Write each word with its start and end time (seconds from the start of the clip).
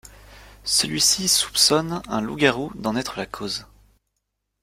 Celui-ci 0.63 1.27
soupçonne 1.27 2.01
un 2.07 2.21
loup-garou 2.21 2.71
d'en 2.73 2.95
être 2.95 3.19
la 3.19 3.27
cause. 3.27 3.67